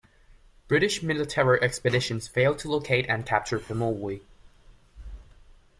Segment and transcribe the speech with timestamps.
[0.67, 4.21] British military expeditions failed to locate and capture Pemulwuy.